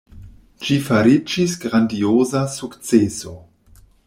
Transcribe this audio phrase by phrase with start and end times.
[0.67, 3.37] Ĝi fariĝis grandioza sukceso.